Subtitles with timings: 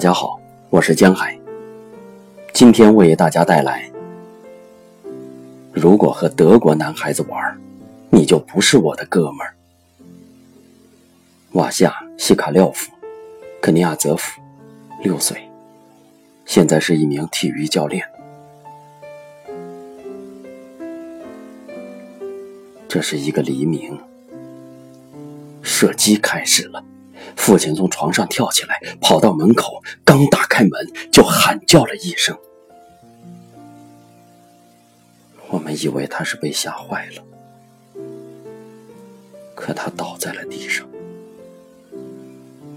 [0.00, 0.40] 大家好，
[0.70, 1.38] 我是江海。
[2.54, 3.92] 今天为大家带来：
[5.74, 7.60] 如果和德国男孩子玩，
[8.08, 9.54] 你就不是我的哥们儿。
[11.52, 12.90] 瓦夏·西卡廖夫，
[13.60, 14.40] 肯尼亚泽夫，
[15.02, 15.46] 六岁，
[16.46, 18.02] 现在是一名体育教练。
[22.88, 24.00] 这是一个黎明，
[25.60, 26.82] 射击开始了。
[27.36, 30.72] 父亲从床上跳起来，跑到门口，刚打开门
[31.10, 32.36] 就喊叫了一声。
[35.48, 37.22] 我们以为他是被吓坏了，
[39.54, 40.88] 可他倒在了地上，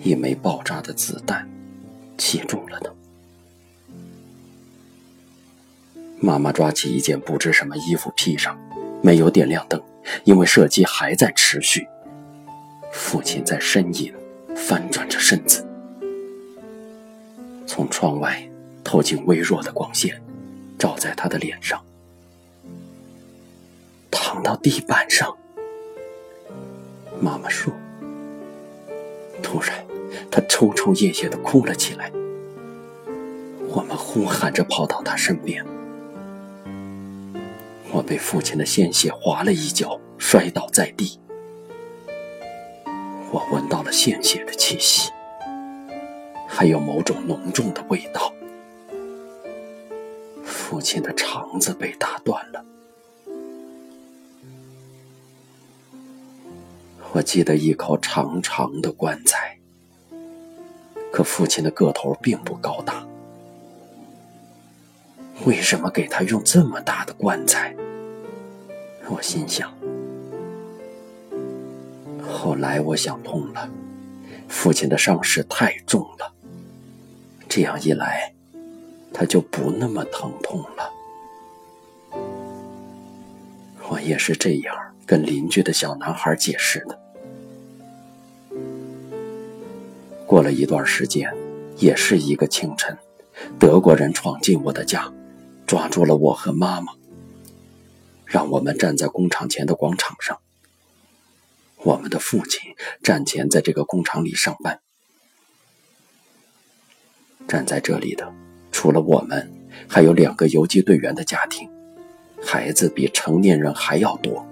[0.02, 1.48] 一枚爆炸的子弹
[2.17, 2.91] 击中了他。
[6.20, 8.57] 妈妈抓起一件不知什么衣服披上，
[9.04, 9.79] 没有点亮灯，
[10.23, 11.85] 因为射击还在持续。
[12.91, 14.12] 父亲在呻吟。
[14.55, 15.65] 翻转着身子，
[17.65, 18.48] 从窗外
[18.84, 20.21] 透进微弱的光线，
[20.77, 21.84] 照在他的脸上，
[24.10, 25.35] 躺到地板上。
[27.20, 27.73] 妈妈说
[29.41, 29.85] ：“突然，
[30.29, 32.12] 他抽抽噎噎的哭了起来。”
[33.70, 35.65] 我们呼喊着跑到他身边，
[37.91, 41.20] 我被父亲的鲜血划了一脚，摔倒在地。
[43.34, 45.12] 我闻到了鲜血的气息，
[46.48, 48.31] 还有某种浓重的味道。
[50.45, 52.63] 父亲的肠子被打断了。
[57.11, 59.57] 我记得一口长长的棺材，
[61.11, 63.04] 可父亲的个头并不高大。
[65.47, 67.75] 为什么给他用这么大的棺材？
[69.09, 69.73] 我心想。
[72.44, 73.69] 后来我想通了，
[74.50, 76.34] 父亲的伤势太重了，
[77.47, 78.34] 这样一来，
[79.13, 80.91] 他就不那么疼痛了。
[83.88, 84.75] 我也是这样
[85.06, 87.00] 跟邻居的小男孩解释的。
[90.28, 91.34] 过了一段时间，
[91.78, 92.97] 也是一个清晨，
[93.57, 95.09] 德国人闯进我的家，
[95.66, 96.91] 抓住了我和妈妈，
[98.25, 100.38] 让我们站在工厂前的广场上。
[101.83, 102.61] 我们的父亲
[103.03, 104.79] 战前在这个工厂里上班。
[107.45, 108.33] 站在这里的，
[108.71, 109.51] 除了我们，
[109.88, 111.69] 还有两个游击队员的家庭，
[112.41, 114.45] 孩子比成年人还要多。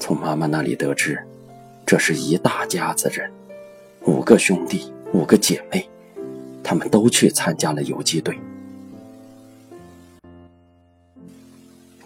[0.00, 1.22] 从妈妈那里得知，
[1.84, 3.30] 这是一大家子人，
[4.06, 5.86] 五个兄弟，五个姐妹，
[6.64, 8.38] 他们都去参加了游击队。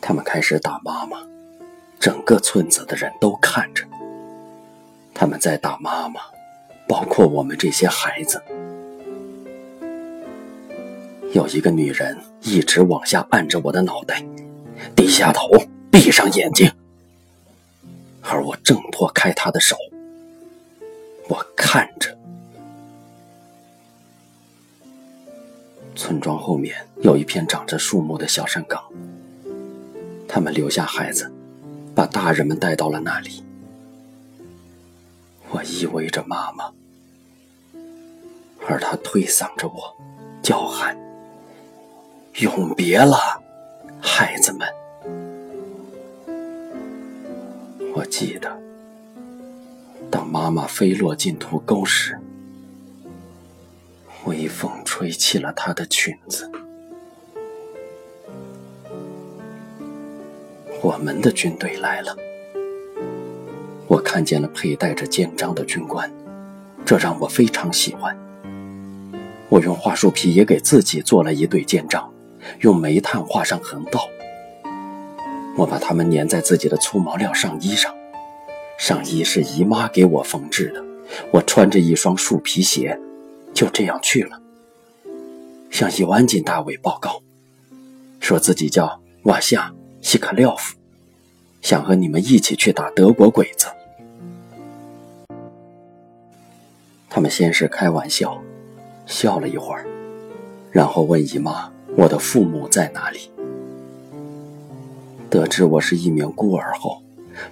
[0.00, 1.31] 他们开始打妈妈。
[2.02, 3.84] 整个村子的人都看着，
[5.14, 6.20] 他们在打妈妈，
[6.88, 8.42] 包括我们这些孩子。
[11.32, 14.20] 有一个女人一直往下按着我的脑袋，
[14.96, 15.48] 低下头，
[15.92, 16.68] 闭上眼睛，
[18.20, 19.76] 而我挣脱开她的手。
[21.28, 22.18] 我看着，
[25.94, 28.82] 村庄后面有一片长着树木的小山岗，
[30.26, 31.31] 他们留下孩子。
[31.94, 33.44] 把大人们带到了那里，
[35.50, 36.72] 我依偎着妈妈，
[38.66, 39.94] 而她推搡着我，
[40.42, 40.96] 叫喊
[42.40, 43.42] ：“永别了，
[44.00, 44.66] 孩子们！”
[47.94, 48.58] 我记得，
[50.10, 52.18] 当妈妈飞落进土沟时，
[54.24, 56.50] 微风吹起了她的裙子。
[60.82, 62.16] 我们的军队来了，
[63.86, 66.12] 我看见了佩戴着肩章的军官，
[66.84, 68.18] 这让我非常喜欢。
[69.48, 72.12] 我用桦树皮也给自己做了一对肩章，
[72.62, 74.08] 用煤炭画上横道。
[75.56, 77.94] 我把它们粘在自己的粗毛料上衣上，
[78.76, 80.84] 上衣是姨妈给我缝制的。
[81.30, 82.98] 我穿着一双树皮鞋，
[83.54, 84.40] 就这样去了，
[85.70, 87.22] 向伊万金大尉报告，
[88.18, 89.72] 说自己叫瓦夏。
[90.02, 90.76] 西卡廖夫
[91.60, 93.68] 想和你们一起去打德国鬼子。
[97.08, 98.36] 他们先是开玩笑，
[99.06, 99.86] 笑了一会儿，
[100.72, 103.30] 然后问姨妈：“我的父母在哪里？”
[105.30, 107.00] 得知我是一名孤儿后，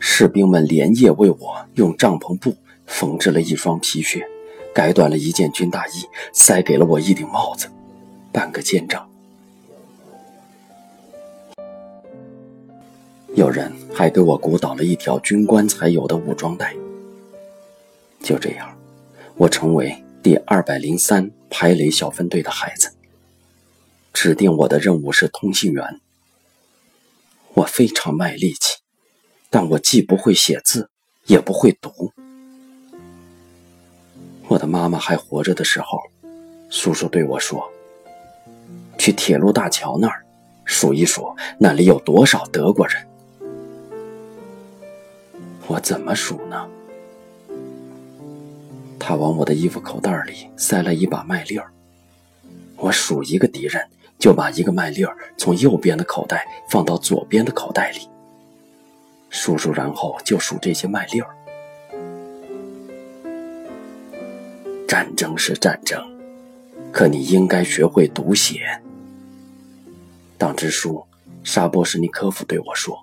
[0.01, 4.27] 士兵们连夜为我用帐篷布缝制了一双皮靴，
[4.75, 7.69] 改短了一件军大衣，塞给了我一顶帽子，
[8.33, 9.10] 半个肩章。
[13.41, 16.77] 有人还给我鼓捣了一条军官才有的武装带。
[18.23, 18.77] 就这样，
[19.35, 22.93] 我成为第二百零三排雷小分队的孩子。
[24.13, 26.03] 指定我的任务是通信员。
[27.55, 28.77] 我非常卖力气，
[29.49, 30.91] 但我既不会写字，
[31.25, 32.13] 也不会读。
[34.49, 35.99] 我的妈妈还活着的时候，
[36.69, 37.73] 叔叔对我说
[39.01, 40.27] ：“去铁路大桥那儿
[40.67, 43.03] 数一数，那里有多少德国人。”
[45.71, 46.69] 我怎么数呢？
[48.99, 51.71] 他往我的衣服口袋里塞了一把麦粒儿，
[52.77, 53.81] 我数一个敌人。
[54.19, 58.07] 就把一个麦粒儿从右边的口袋放到左边的口袋里，
[59.31, 61.35] 数数，然后就数这些麦粒儿。
[64.87, 65.99] 战争是战争，
[66.93, 68.83] 可你应该学会读写。
[70.37, 71.03] 党支书
[71.43, 73.03] 沙波什尼科夫对我说：“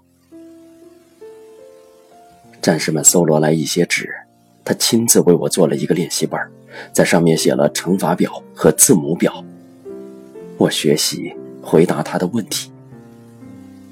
[2.68, 4.14] 战士们搜罗来一些纸，
[4.66, 6.38] 他亲自为我做了一个练习本，
[6.92, 9.42] 在上面写了乘法表和字母表。”
[10.60, 12.70] 我学习回答他的问题。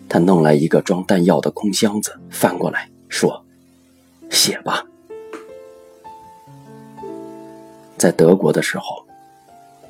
[0.09, 3.45] 他弄来一个装弹药的空箱子，翻过来说
[4.29, 4.83] ：“写吧。”
[7.95, 9.05] 在德国的时候，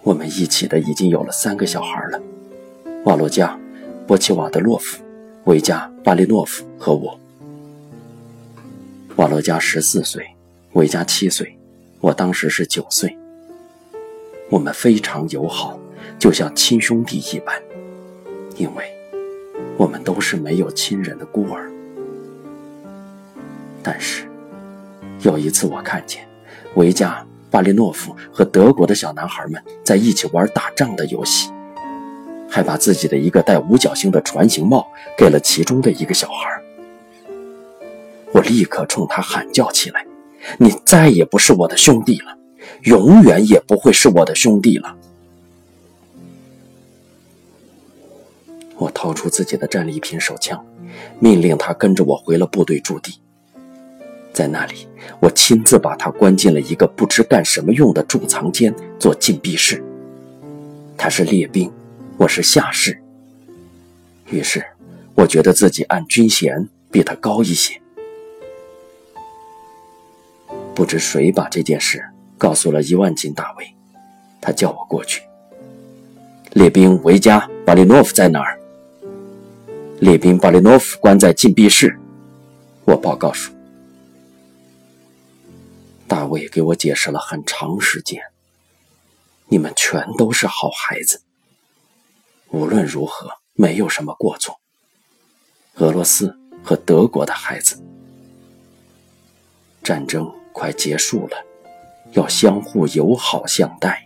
[0.04, 2.22] 我们一起的已经有了三个小孩了：
[3.06, 3.60] 瓦洛加、
[4.06, 5.04] 波奇瓦德洛夫、
[5.46, 7.20] 维加巴利诺夫和我。
[9.18, 10.28] 瓦洛加十四岁，
[10.74, 11.58] 维加七岁，
[12.02, 13.18] 我当时是九岁。
[14.50, 15.80] 我们非常友好。
[16.18, 17.62] 就像亲兄弟一般，
[18.56, 18.86] 因为
[19.78, 21.70] 我们都是没有亲人的孤儿。
[23.84, 24.26] 但是
[25.22, 26.26] 有一次，我看见
[26.76, 31.52] 维加、巴利诺夫和德国的小男孩们在一起玩打仗的游戏，
[32.50, 36.62] 还把自己的一个带五角星的船形帽给了其中的一个小孩。
[38.36, 40.06] 我立刻冲他喊叫起来
[40.60, 42.38] ：“你再也不是我的兄弟了，
[42.84, 44.94] 永远也不会是我的兄弟了！”
[48.76, 50.66] 我掏出自己的战利品手枪，
[51.18, 53.22] 命令他跟着我回了部队驻地。
[54.34, 54.86] 在那里，
[55.22, 59.82] 我亲自把他关进了一个不知干什么用的贮藏间做禁闭室。
[60.98, 61.72] 他是列兵，
[62.18, 63.02] 我是下士。
[64.30, 64.62] 于是，
[65.14, 67.82] 我觉得自己按军衔比他高一些。
[70.76, 72.06] 不知谁把这件事
[72.38, 73.74] 告诉了伊万金大卫，
[74.42, 75.24] 他叫我过去。
[76.52, 78.60] 列兵维加巴利诺夫在哪儿？
[80.00, 81.98] 列兵巴利诺夫关在禁闭室，
[82.84, 83.56] 我报告说。
[86.08, 88.22] 大卫给我解释了很长时间。
[89.48, 91.22] 你们全都是好孩子，
[92.50, 94.60] 无论如何没有什么过错。
[95.76, 97.82] 俄罗斯和德国的孩子，
[99.84, 101.36] 战争快结束了，
[102.14, 104.02] 要相互友好相待。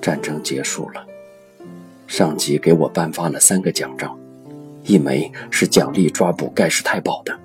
[0.00, 1.06] 战争结束了。
[2.08, 4.18] 上级给我颁发了三个奖章，
[4.82, 7.38] 一枚是奖励抓捕盖世太保的，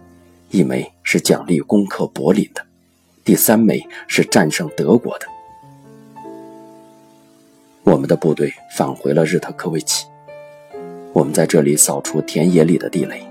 [0.50, 2.66] 一枚是奖励攻克柏林的，
[3.24, 5.28] 第三枚是战胜德国的。
[7.84, 10.08] 我们的部队返回了日特科维奇，
[11.14, 13.27] 我们在这里扫除田野里的地雷。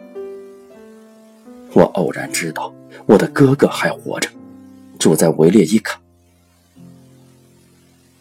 [1.77, 4.31] 我偶然知道我的哥哥还活着，
[4.99, 6.01] 住在维列伊卡。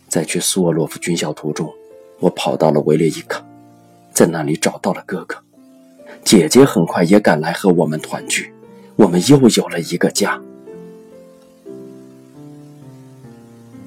[0.09, 1.73] 在去苏沃洛夫军校途中。
[2.19, 3.45] 我跑到了维列伊卡，
[4.13, 5.37] 在那里找到了哥哥，
[6.23, 8.53] 姐姐很快也赶来和我们团聚，
[8.97, 10.41] 我们又有了一个家。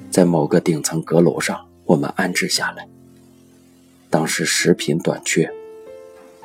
[0.09, 2.87] 在某个顶层阁楼上，我们安置下来。
[4.09, 5.51] 当时食品短缺，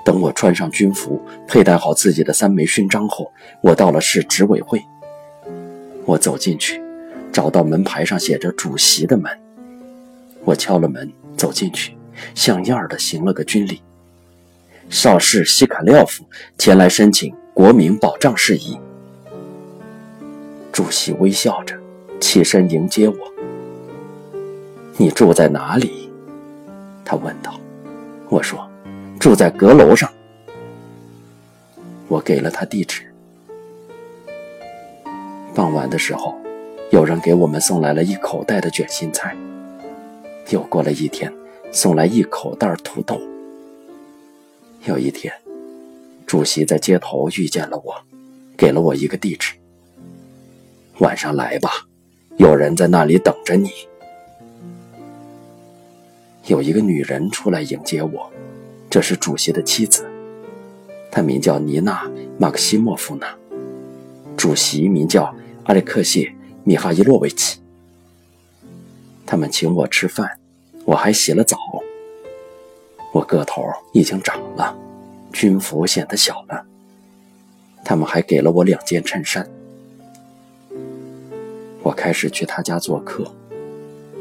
[0.04, 3.32] 等我穿上军服，佩戴好自己的三枚勋章后，
[3.62, 4.84] 我到了市执委会。
[6.04, 6.82] 我走进去，
[7.32, 9.32] 找到门牌上写着“主席”的门，
[10.44, 11.11] 我敲了门。
[11.37, 11.96] 走进去，
[12.37, 13.82] 像样的行了个军礼。
[14.88, 16.25] 少士西卡廖夫
[16.56, 18.78] 前来申请国民保障事宜。
[20.70, 21.76] 主席微笑着
[22.20, 23.16] 起身迎接我。
[24.96, 26.08] 你住在哪里？
[27.04, 27.58] 他问道。
[28.28, 28.63] 我说，
[29.25, 30.12] 住在阁楼上。
[32.09, 33.11] 我给了他地址。
[35.54, 36.37] 傍晚的时候，
[36.90, 39.35] 有人给我们送来了一口袋的卷心菜。
[40.50, 41.33] 又过了一天，
[41.73, 43.19] 送来一口袋土豆。
[44.85, 45.33] 有一天，
[46.26, 47.95] 主席在街头遇见了我，
[48.59, 49.54] 给了我一个地址。
[50.99, 51.71] 晚上来吧，
[52.37, 53.71] 有人在那里等着你。
[56.45, 58.31] 有一个女人出来迎接我，
[58.94, 60.08] 这是主席的妻子，
[61.10, 62.04] 她名叫尼娜·
[62.38, 63.26] 马克西莫夫娜。
[64.36, 65.34] 主席名叫
[65.64, 66.20] 阿列克谢·
[66.62, 67.58] 米哈伊洛维奇。
[69.26, 70.38] 他们请我吃饭，
[70.84, 71.58] 我还洗了澡。
[73.12, 74.78] 我个头已经长了，
[75.32, 76.64] 军服显得小了。
[77.84, 79.44] 他们还给了我两件衬衫。
[81.82, 83.28] 我开始去他家做客，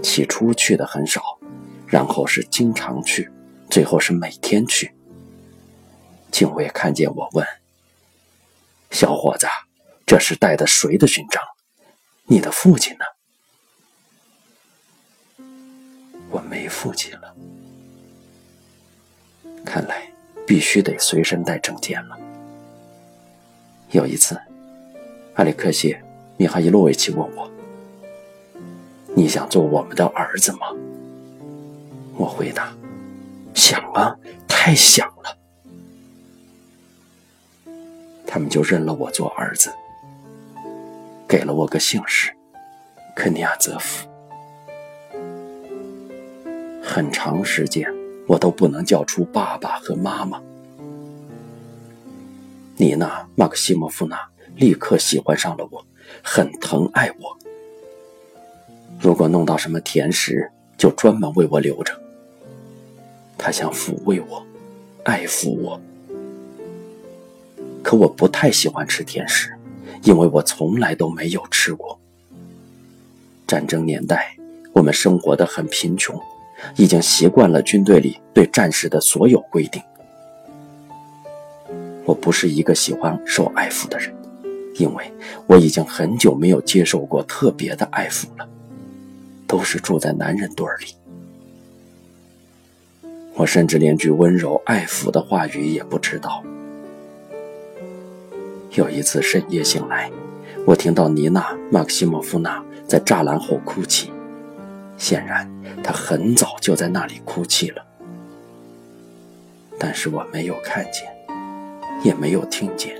[0.01, 1.21] 起初去的很少，
[1.85, 3.29] 然后是经常去，
[3.73, 4.93] 最后是每天去。
[6.31, 7.43] 警卫看见我问
[8.91, 9.47] ：“小伙子，
[10.05, 11.41] 这是带的谁的勋章？
[12.25, 13.05] 你的父亲呢？”
[16.29, 17.35] 我没父亲了，
[19.65, 20.07] 看来
[20.45, 22.15] 必须得随身带证件了。
[23.89, 24.39] 有一次，
[25.33, 25.95] 阿里克谢·
[26.37, 27.51] 米哈伊洛维奇问我。
[29.15, 30.67] 你想做我们的儿子吗？
[32.15, 32.71] 我回答
[33.53, 34.15] ：“想啊，
[34.47, 35.37] 太想了。”
[38.25, 39.71] 他们就认了我做儿子，
[41.27, 42.33] 给了我个姓氏——
[43.15, 44.07] 肯尼亚泽夫。
[46.81, 47.87] 很长时间，
[48.27, 50.41] 我都不能叫出爸爸和妈妈。
[52.75, 54.19] 妮娜·马克西莫夫娜
[54.55, 55.85] 立刻喜欢上了我，
[56.23, 57.37] 很疼爱我。
[58.99, 62.02] 如果弄到什么甜食，就专门为我留着。
[63.45, 64.41] 他想抚慰我，
[65.03, 65.77] 爱抚我。
[67.83, 69.51] 可我不太喜欢吃甜食，
[70.03, 71.99] 因为我从来都没有吃过。
[73.45, 74.37] 战争年代，
[74.71, 76.17] 我们生活的很贫穷，
[76.77, 79.83] 已经习惯了军队里对战士的所有规定。
[82.05, 84.15] 我不是一个喜欢受爱抚的人，
[84.75, 85.11] 因为
[85.47, 88.47] 我已经很久没有接受过特别的爱抚了。
[89.45, 90.95] 都是住在男人堆里，
[93.35, 96.43] 我甚至连句温柔爱抚的话语也不知道。
[98.71, 100.11] 有一次深夜醒来，
[100.65, 104.11] 我听到妮娜·马克西莫夫娜在栅栏后哭泣，
[104.97, 105.49] 显然
[105.83, 107.83] 她很早就在那里哭泣了，
[109.77, 111.11] 但是我没有看见，
[112.03, 112.95] 也没有听见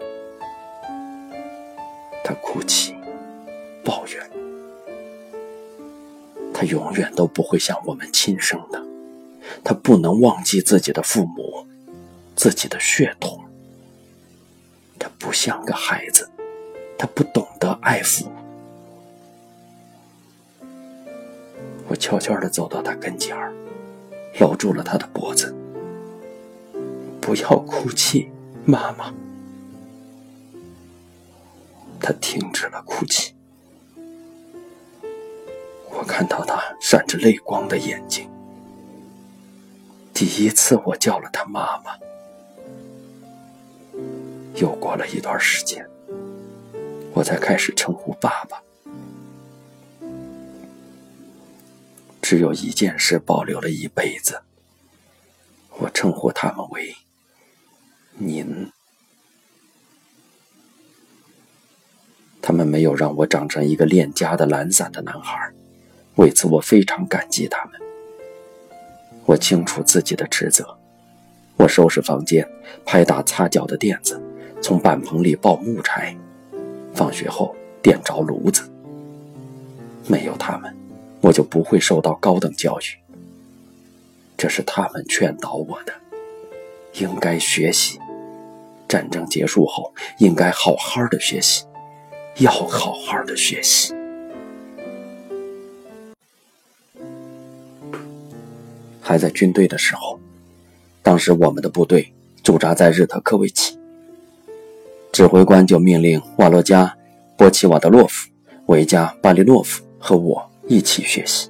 [2.23, 2.95] 她哭泣、
[3.83, 4.21] 抱怨。
[6.53, 8.82] 他永远都不会像我们亲生的，
[9.61, 11.67] 他不能忘记自己的父母，
[12.35, 13.43] 自己的血统。
[14.97, 16.29] 他不像个孩子，
[16.97, 18.27] 他不懂得爱抚。
[21.87, 23.53] 我悄悄地走到他跟前儿，
[24.39, 25.53] 搂住了他的脖子。
[27.19, 28.29] 不要哭泣，
[28.65, 29.13] 妈妈。
[31.99, 33.33] 他停止了哭泣。
[35.89, 38.29] 我看到他闪着泪光的眼睛。
[40.25, 41.97] 第一次，我叫了他妈妈。
[44.55, 45.85] 又过了一段时间，
[47.11, 48.63] 我才开始称呼爸爸。
[52.21, 54.41] 只有一件事保留了一辈子，
[55.71, 56.95] 我称呼他们为
[58.15, 58.71] “您”。
[62.41, 65.51] 他们没有让我长成一个恋家的懒散的男孩。
[66.15, 67.82] 为此，我非常感激他们。
[69.25, 70.77] 我清楚自己的职责，
[71.55, 72.47] 我收拾房间，
[72.85, 74.21] 拍打擦脚的垫子，
[74.61, 76.15] 从板棚里抱木柴，
[76.93, 78.69] 放学后点着炉子。
[80.07, 80.75] 没有他们，
[81.21, 82.83] 我就不会受到高等教育。
[84.35, 85.93] 这是他们劝导我的，
[86.93, 87.97] 应该学习。
[88.89, 91.63] 战争结束后，应该好好的学习，
[92.39, 93.93] 要好好的学习。
[99.03, 100.17] 还在军队的时候，
[101.03, 103.77] 当时我们的部队驻扎在日特科维奇，
[105.11, 106.85] 指挥官就命令瓦洛加·
[107.37, 108.29] 波奇瓦德洛夫、
[108.67, 111.49] 维加·巴利诺夫和我一起学习。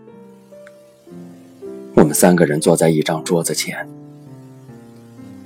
[1.94, 3.88] 我们三个人坐在一张桌子前。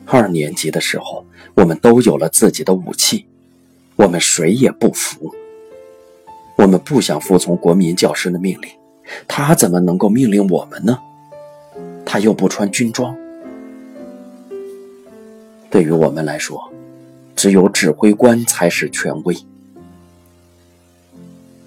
[0.06, 3.26] 二年级的时候，我们都有了自己的武器，
[3.98, 5.36] 我们谁也不服。
[6.56, 8.72] 我们不想服从国民教师的命令，
[9.28, 10.98] 他怎么能够命令我们呢？
[12.10, 13.14] 他又不穿军装。
[15.70, 16.72] 对于我们来说，
[17.36, 19.36] 只有指挥官才是权威。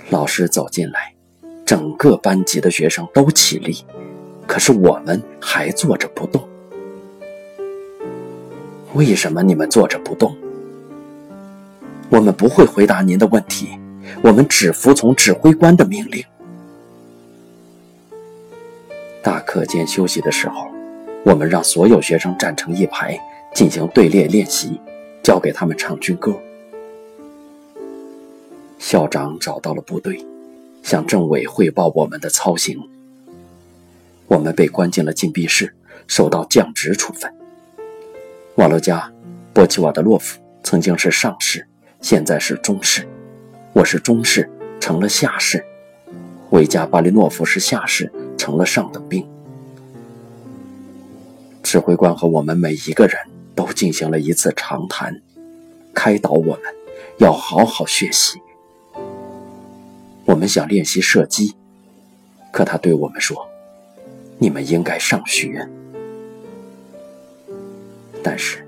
[0.08, 1.12] 老师走进来，
[1.66, 3.84] 整个班级的学生都起立，
[4.46, 6.42] 可是我们还坐着不动。
[8.94, 10.34] 为什么你们坐着不动？
[12.08, 13.68] 我们不会回答您的问题，
[14.22, 16.24] 我们只服从指挥官的命令。
[19.22, 20.66] 大课间休息的时候，
[21.24, 23.18] 我们让所有学生站成一排
[23.54, 24.80] 进行队列练习，
[25.22, 26.34] 教给他们唱军歌。
[28.78, 30.24] 校长找到了部队，
[30.82, 32.80] 向政委汇报我们的操行。
[34.26, 35.74] 我们被关进了禁闭室，
[36.06, 37.30] 受到降职处分。
[38.54, 39.00] 瓦洛加·
[39.52, 41.66] 波奇瓦德洛夫曾经是上士，
[42.00, 43.06] 现在是中士，
[43.74, 44.50] 我是中士，
[44.80, 45.62] 成了下士。
[46.50, 48.10] 维加巴利诺夫是下士，
[48.40, 49.22] 成了上等兵。
[51.62, 53.14] 指挥官和我们每一个人
[53.54, 55.20] 都进行了一次长谈，
[55.92, 56.60] 开导我们
[57.18, 58.40] 要好好学习。
[60.24, 61.54] 我们想练习射击，
[62.50, 63.46] 可他对我们说
[64.40, 65.68] ：“你们应该上学。”
[68.24, 68.66] 但是，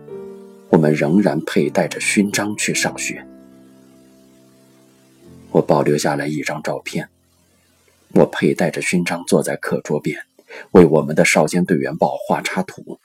[0.69, 3.27] 我们仍然佩戴着勋章去上学。
[5.51, 7.09] 我保留下来一张照片。
[8.15, 10.23] 我佩戴着勋章坐在课桌边，
[10.73, 12.99] 为我们的少先队员报画插图。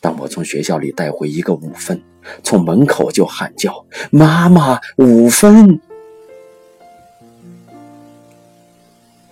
[0.00, 2.00] 当我从学校里带回一个五分，
[2.42, 5.80] 从门口就喊叫：“妈妈，五分！”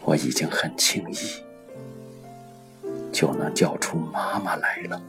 [0.04, 1.16] 我已经很轻易
[3.12, 5.00] 就能叫出妈妈来了。